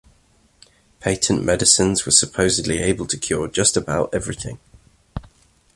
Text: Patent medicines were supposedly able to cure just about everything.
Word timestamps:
Patent 0.99 1.43
medicines 1.45 2.07
were 2.07 2.11
supposedly 2.11 2.79
able 2.79 3.05
to 3.05 3.19
cure 3.19 3.47
just 3.47 3.77
about 3.77 4.09
everything. 4.15 4.57